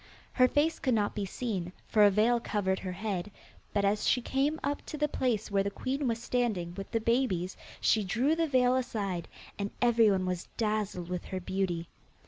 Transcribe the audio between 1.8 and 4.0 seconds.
for a veil covered her head, but